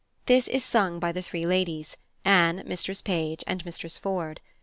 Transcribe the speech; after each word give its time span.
This 0.25 0.47
is 0.47 0.63
sung 0.65 0.97
by 0.97 1.11
the 1.11 1.21
three 1.21 1.45
ladies 1.45 1.95
Anne, 2.25 2.63
Mistress 2.65 3.03
Page, 3.03 3.43
and 3.45 3.63
Mistress 3.63 3.99
Ford. 3.99 4.39